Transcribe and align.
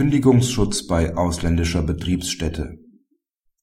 Kündigungsschutz 0.00 0.86
bei 0.86 1.14
ausländischer 1.14 1.82
Betriebsstätte 1.82 2.78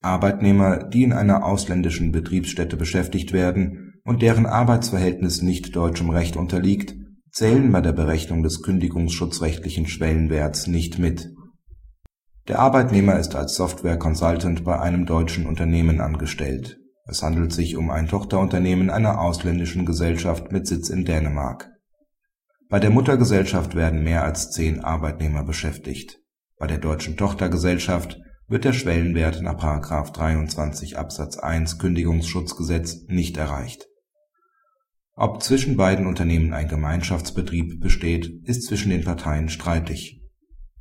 Arbeitnehmer, 0.04 0.84
die 0.84 1.02
in 1.02 1.12
einer 1.12 1.44
ausländischen 1.44 2.12
Betriebsstätte 2.12 2.78
beschäftigt 2.78 3.34
werden 3.34 3.96
und 4.04 4.22
deren 4.22 4.46
Arbeitsverhältnis 4.46 5.42
nicht 5.42 5.76
deutschem 5.76 6.12
Recht 6.12 6.38
unterliegt, 6.38 6.94
zählen 7.32 7.72
bei 7.72 7.82
der 7.82 7.94
Berechnung 7.94 8.44
des 8.44 8.62
kündigungsschutzrechtlichen 8.62 9.88
Schwellenwerts 9.88 10.68
nicht 10.68 11.00
mit. 11.00 11.28
Der 12.48 12.60
Arbeitnehmer 12.60 13.18
ist 13.18 13.34
als 13.34 13.56
Software 13.56 13.98
Consultant 13.98 14.64
bei 14.64 14.80
einem 14.80 15.08
deutschen 15.08 15.48
Unternehmen 15.48 16.00
angestellt. 16.02 16.78
Es 17.08 17.24
handelt 17.24 17.52
sich 17.52 17.78
um 17.78 17.90
ein 17.90 18.08
Tochterunternehmen 18.08 18.92
einer 18.92 19.22
ausländischen 19.22 19.88
Gesellschaft 19.88 20.52
mit 20.52 20.68
Sitz 20.68 20.90
in 20.90 21.04
Dänemark. 21.04 21.72
Bei 22.70 22.80
der 22.80 22.92
Muttergesellschaft 22.92 23.74
werden 23.74 24.04
mehr 24.04 24.24
als 24.24 24.52
zehn 24.52 24.82
Arbeitnehmer 24.82 25.44
beschäftigt. 25.44 26.20
Bei 26.60 26.66
der 26.66 26.80
deutschen 26.80 27.18
Tochtergesellschaft 27.18 28.20
wird 28.48 28.66
der 28.66 28.74
Schwellenwert 28.74 29.42
nach§ 29.42 29.56
23 30.14 30.98
Absatz 30.98 31.38
1 31.38 31.78
Kündigungsschutzgesetz 31.78 33.06
nicht 33.08 33.38
erreicht. 33.38 33.88
Ob 35.14 35.44
zwischen 35.44 35.78
beiden 35.78 36.08
Unternehmen 36.08 36.54
ein 36.54 36.68
Gemeinschaftsbetrieb 36.68 37.80
besteht, 37.80 38.32
ist 38.46 38.64
zwischen 38.64 38.90
den 38.90 39.04
Parteien 39.04 39.50
streitig. 39.50 40.22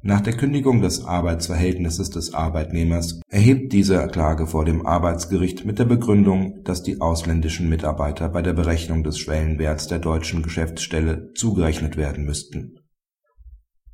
Nach 0.02 0.20
der 0.20 0.36
Kündigung 0.36 0.82
des 0.82 1.04
Arbeitsverhältnisses 1.04 2.10
des 2.10 2.32
Arbeitnehmers 2.32 3.20
erhebt 3.28 3.72
dieser 3.72 4.06
Klage 4.08 4.46
vor 4.46 4.64
dem 4.64 4.86
Arbeitsgericht 4.86 5.64
mit 5.64 5.78
der 5.78 5.84
Begründung, 5.84 6.62
dass 6.64 6.82
die 6.82 7.00
ausländischen 7.00 7.68
Mitarbeiter 7.68 8.28
bei 8.28 8.40
der 8.40 8.52
Berechnung 8.52 9.02
des 9.02 9.18
Schwellenwerts 9.18 9.88
der 9.88 9.98
deutschen 9.98 10.42
Geschäftsstelle 10.42 11.32
zugerechnet 11.34 11.96
werden 11.96 12.24
müssten. 12.24 12.78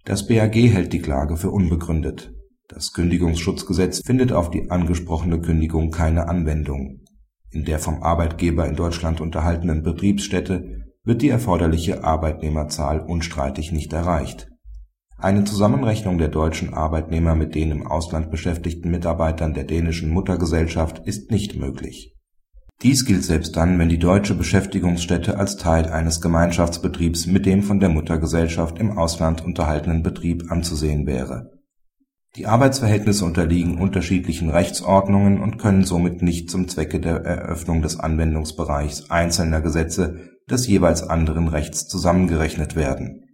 Das 0.04 0.26
BAG 0.26 0.54
hält 0.54 0.92
die 0.92 1.00
Klage 1.00 1.36
für 1.36 1.50
unbegründet 1.50 2.32
das 2.74 2.94
Kündigungsschutzgesetz 2.94 4.00
findet 4.02 4.32
auf 4.32 4.48
die 4.48 4.70
angesprochene 4.70 5.40
Kündigung 5.40 5.90
keine 5.90 6.28
Anwendung. 6.28 7.00
In 7.50 7.66
der 7.66 7.78
vom 7.78 8.02
Arbeitgeber 8.02 8.66
in 8.66 8.76
Deutschland 8.76 9.20
unterhaltenen 9.20 9.82
Betriebsstätte 9.82 10.86
wird 11.04 11.20
die 11.20 11.28
erforderliche 11.28 12.02
Arbeitnehmerzahl 12.02 13.00
unstreitig 13.00 13.72
nicht 13.72 13.92
erreicht. 13.92 14.48
Eine 15.18 15.44
Zusammenrechnung 15.44 16.16
der 16.16 16.28
deutschen 16.28 16.72
Arbeitnehmer 16.72 17.34
mit 17.34 17.54
den 17.54 17.70
im 17.72 17.86
Ausland 17.86 18.30
beschäftigten 18.30 18.90
Mitarbeitern 18.90 19.52
der 19.52 19.64
dänischen 19.64 20.10
Muttergesellschaft 20.10 21.02
ist 21.04 21.30
nicht 21.30 21.56
möglich. 21.56 22.11
Dies 22.82 23.04
gilt 23.04 23.24
selbst 23.24 23.56
dann, 23.56 23.78
wenn 23.78 23.88
die 23.88 23.98
deutsche 23.98 24.34
Beschäftigungsstätte 24.34 25.38
als 25.38 25.56
Teil 25.56 25.86
eines 25.86 26.20
Gemeinschaftsbetriebs 26.20 27.26
mit 27.26 27.46
dem 27.46 27.62
von 27.62 27.80
der 27.80 27.88
Muttergesellschaft 27.88 28.78
im 28.78 28.98
Ausland 28.98 29.44
unterhaltenen 29.44 30.02
Betrieb 30.02 30.50
anzusehen 30.50 31.06
wäre 31.06 31.52
die 32.36 32.46
Arbeitsverhältnisse 32.46 33.26
unterliegen 33.26 33.78
unterschiedlichen 33.78 34.48
Rechtsordnungen 34.48 35.38
und 35.40 35.58
können 35.58 35.84
somit 35.84 36.22
nicht 36.22 36.50
zum 36.50 36.66
Zwecke 36.66 36.98
der 36.98 37.16
Eröffnung 37.16 37.82
des 37.82 38.00
Anwendungsbereichs 38.00 39.10
einzelner 39.10 39.60
Gesetze 39.60 40.30
des 40.48 40.66
jeweils 40.66 41.02
anderen 41.02 41.48
Rechts 41.48 41.88
zusammengerechnet 41.88 42.74
werden. 42.74 43.26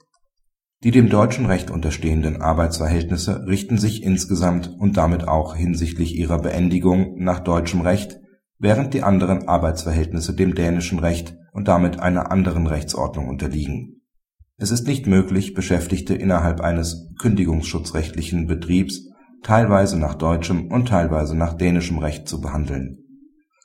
Die 0.83 0.91
dem 0.91 1.09
deutschen 1.09 1.47
Recht 1.47 1.71
unterstehenden 1.71 2.43
Arbeitsverhältnisse 2.43 3.47
richten 3.47 3.79
sich 3.79 4.03
insgesamt 4.03 4.75
und 4.79 4.97
damit 4.97 5.29
auch 5.29 5.55
hinsichtlich 5.55 6.17
ihrer 6.17 6.41
Beendigung 6.41 7.23
nach 7.23 7.39
deutschem 7.39 7.83
Recht, 7.83 8.19
während 8.59 8.95
die 8.95 9.03
anderen 9.03 9.49
Arbeitsverhältnisse 9.49 10.35
dem 10.35 10.55
dänischen 10.55 10.99
Recht 10.99 11.37
und 11.53 11.69
damit 11.69 12.01
einer 12.01 12.31
anderen 12.31 12.67
Rechtsordnung 12.67 13.29
unterliegen 13.29 13.99
es 14.61 14.73
ist 14.73 14.89
nicht 14.89 15.07
möglich, 15.07 15.55
Beschäftigte 15.55 16.17
innerhalb 16.17 16.61
eines 16.61 17.15
kündigungsschutzrechtlichen 17.21 18.49
Betriebs 18.49 19.07
teilweise 19.45 19.97
nach 19.97 20.17
deutschem 20.17 20.73
und 20.73 20.89
teilweise 20.89 21.37
nach 21.37 21.55
dänischem 21.55 21.99
Recht 21.99 22.29
zu 22.29 22.41
behandeln. 22.41 22.99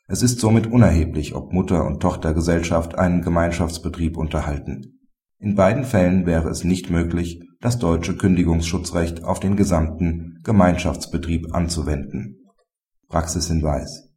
Es 0.08 0.22
ist 0.22 0.40
somit 0.40 0.68
unerheblich, 0.68 1.34
ob 1.34 1.52
Mutter 1.52 1.84
und 1.88 2.00
Tochtergesellschaft 2.00 2.96
einen 2.96 3.24
Gemeinschaftsbetrieb 3.24 4.18
unterhalten. 4.18 5.00
In 5.40 5.56
beiden 5.56 5.84
Fällen 5.84 6.28
wäre 6.28 6.50
es 6.50 6.64
nicht 6.64 6.92
möglich, 6.92 7.42
das 7.60 7.80
deutsche 7.80 8.16
Kündigungsschutzrecht 8.16 9.24
auf 9.24 9.40
den 9.40 9.56
gesamten 9.56 10.42
Gemeinschaftsbetrieb 10.44 11.56
anzuwenden. 11.56 12.38
Praxishinweis 13.10 14.13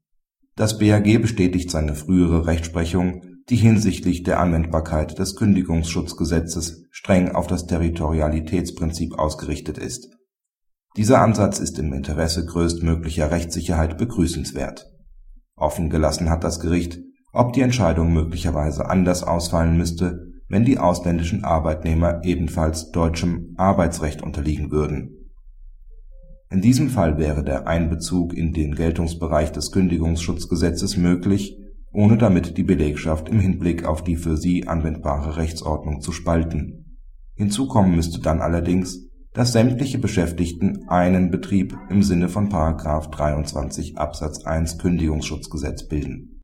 Das 0.57 0.79
BAG 0.79 1.21
bestätigt 1.21 1.71
seine 1.71 1.95
frühere 1.95 2.47
Rechtsprechung 2.47 3.23
die 3.49 3.57
hinsichtlich 3.57 4.25
der 4.25 4.41
Anwendbarkeit 4.41 5.19
des 5.19 5.37
Kündigungsschutzgesetzes 5.37 6.87
streng 6.91 7.31
auf 7.31 7.47
das 7.47 7.67
Territorialitätsprinzip 7.67 9.19
ausgerichtet 9.19 9.79
ist. 9.79 10.09
Dieser 10.97 11.21
Ansatz 11.21 11.61
ist 11.61 11.79
im 11.79 11.93
Interesse 11.93 12.45
größtmöglicher 12.45 13.31
Rechtssicherheit 13.31 13.99
begrüßenswert. 13.99 14.87
Offen 15.55 15.91
gelassen 15.91 16.29
hat 16.29 16.43
das 16.43 16.59
Gericht, 16.59 16.99
ob 17.33 17.53
die 17.53 17.61
Entscheidung 17.61 18.13
möglicherweise 18.13 18.89
anders 18.89 19.23
ausfallen 19.23 19.77
müsste, 19.77 20.33
wenn 20.49 20.65
die 20.65 20.79
ausländischen 20.79 21.45
Arbeitnehmer 21.45 22.25
ebenfalls 22.25 22.91
deutschem 22.91 23.55
Arbeitsrecht 23.57 24.23
unterliegen 24.23 24.71
würden. 24.71 25.26
In 26.51 26.61
diesem 26.61 26.91
Fall 26.91 27.19
wäre 27.19 27.43
der 27.43 27.67
Einbezug 27.67 28.33
in 28.33 28.53
den 28.53 28.75
Geltungsbereich 28.75 29.53
des 29.53 29.73
Kündigungsschutzgesetzes 29.73 30.97
möglich 30.97 31.57
ohne 31.97 32.19
damit 32.19 32.59
die 32.59 32.63
Belegschaft 32.63 33.31
im 33.31 33.41
Hinblick 33.41 33.87
auf 33.87 34.05
die 34.05 34.17
für 34.17 34.37
sie 34.37 34.69
anwendbare 34.69 35.39
Rechtsordnung 35.39 36.03
zu 36.03 36.13
spalten. 36.13 37.01
Hinzu 37.35 37.69
kommen 37.69 37.97
müsste 37.97 38.21
dann 38.21 38.43
allerdings, 38.43 39.09
dass 39.33 39.53
sämtliche 39.53 39.99
Beschäftigten 39.99 40.89
einen 40.89 41.31
Betrieb 41.31 41.75
im 41.89 42.03
Sinne 42.03 42.29
von§ 42.29 42.51
23 43.11 43.97
Absatz 43.97 44.45
1 44.45 44.77
Kündigungsschutzgesetz 44.77 45.89
bilden 45.89 46.35